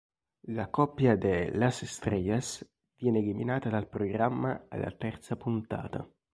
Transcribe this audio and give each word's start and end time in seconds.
La 0.57 0.67
coppia 0.71 1.15
de 1.15 1.51
las 1.51 1.83
Estrellas 1.83 2.67
viene 2.97 3.19
eliminata 3.19 3.69
dal 3.69 3.87
programma 3.87 4.65
alla 4.67 4.89
terza 4.89 5.35
puntata. 5.35 6.09